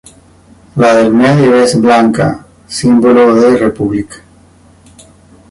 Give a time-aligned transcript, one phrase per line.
[0.77, 4.15] La del medio es blanca, símbolo de República.